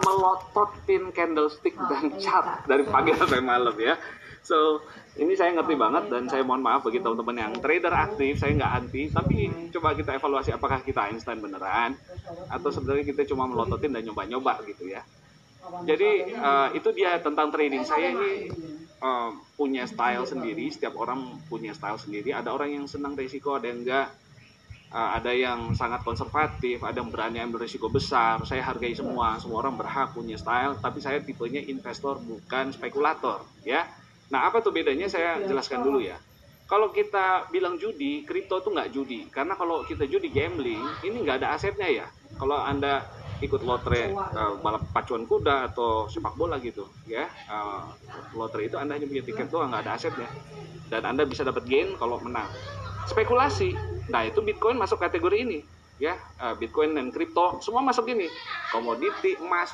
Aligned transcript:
melotot 0.00 0.70
pin 0.84 1.12
candlestick 1.12 1.76
dan 1.76 2.16
chart 2.20 2.64
dari 2.68 2.84
pagi 2.84 3.16
sampai 3.16 3.40
malam 3.40 3.76
ya. 3.80 3.96
So 4.46 4.84
ini 5.18 5.34
saya 5.34 5.56
ngerti 5.58 5.74
banget 5.74 6.12
dan 6.12 6.30
saya 6.30 6.46
mohon 6.46 6.62
maaf 6.62 6.86
bagi 6.86 7.02
teman-teman 7.02 7.34
yang 7.34 7.52
trader 7.58 7.90
aktif, 7.90 8.38
saya 8.38 8.54
nggak 8.54 8.72
anti, 8.78 9.02
tapi 9.10 9.50
coba 9.74 9.96
kita 9.96 10.14
evaluasi 10.14 10.54
apakah 10.54 10.84
kita 10.84 11.08
Einstein 11.08 11.42
beneran 11.42 11.98
atau 12.52 12.68
sebenarnya 12.70 13.04
kita 13.08 13.26
cuma 13.26 13.48
melototin 13.48 13.90
dan 13.90 14.06
nyoba-nyoba 14.06 14.62
gitu 14.68 14.86
ya. 14.86 15.02
Jadi 15.82 16.36
uh, 16.38 16.70
itu 16.78 16.88
dia 16.94 17.18
tentang 17.18 17.50
trading. 17.50 17.82
Saya 17.82 18.14
ini 18.14 18.54
uh, 19.02 19.34
punya 19.58 19.82
style 19.88 20.22
sendiri, 20.22 20.70
setiap 20.70 20.94
orang 20.94 21.42
punya 21.50 21.74
style 21.74 21.98
sendiri. 21.98 22.30
Ada 22.30 22.54
orang 22.54 22.70
yang 22.70 22.86
senang 22.86 23.18
risiko, 23.18 23.58
ada 23.58 23.66
yang 23.66 23.82
enggak. 23.82 24.14
Uh, 24.86 25.18
ada 25.18 25.34
yang 25.34 25.74
sangat 25.74 26.06
konservatif, 26.06 26.78
ada 26.80 27.02
yang 27.02 27.10
berani 27.10 27.42
ambil 27.42 27.66
risiko 27.66 27.90
besar. 27.90 28.38
Saya 28.46 28.62
hargai 28.62 28.94
semua, 28.94 29.36
semua 29.42 29.66
orang 29.66 29.74
berhak 29.74 30.14
punya 30.14 30.38
style, 30.38 30.78
tapi 30.78 31.02
saya 31.02 31.18
tipenya 31.18 31.58
investor 31.66 32.22
bukan 32.22 32.70
spekulator, 32.70 33.42
ya. 33.66 33.82
Nah, 34.30 34.46
apa 34.46 34.62
tuh 34.62 34.70
bedanya? 34.70 35.10
Saya 35.10 35.42
jelaskan 35.42 35.82
dulu 35.82 35.98
ya. 36.02 36.16
Kalau 36.66 36.90
kita 36.94 37.50
bilang 37.50 37.78
judi, 37.78 38.26
kripto 38.26 38.58
tuh 38.62 38.74
nggak 38.74 38.90
judi, 38.94 39.26
karena 39.30 39.54
kalau 39.58 39.82
kita 39.86 40.06
judi 40.06 40.30
gambling, 40.30 40.82
ini 41.02 41.22
nggak 41.22 41.42
ada 41.42 41.58
asetnya 41.58 41.86
ya. 41.86 42.06
Kalau 42.38 42.58
anda 42.58 43.06
ikut 43.44 43.60
lotre 43.68 44.16
uh, 44.16 44.56
balap 44.64 44.88
pacuan 44.96 45.28
kuda 45.28 45.72
atau 45.72 46.08
sepak 46.08 46.32
bola 46.40 46.56
gitu 46.56 46.88
ya 47.04 47.28
uh, 47.52 47.84
lotre 48.32 48.64
itu 48.64 48.80
anda 48.80 48.96
hanya 48.96 49.04
punya 49.04 49.24
tiket 49.28 49.52
doang 49.52 49.68
nggak 49.68 49.84
ada 49.84 49.92
asetnya 50.00 50.28
dan 50.88 51.04
anda 51.04 51.28
bisa 51.28 51.44
dapat 51.44 51.68
gain 51.68 51.92
kalau 52.00 52.16
menang 52.24 52.48
spekulasi 53.04 53.76
nah 54.12 54.22
itu 54.22 54.44
bitcoin 54.44 54.76
masuk 54.76 55.00
kategori 55.00 55.42
ini 55.42 55.58
ya. 55.96 56.14
Uh, 56.36 56.54
bitcoin 56.60 56.92
dan 56.92 57.08
kripto 57.08 57.64
semua 57.64 57.80
masuk 57.80 58.12
ini 58.12 58.28
komoditi 58.68 59.40
emas 59.40 59.64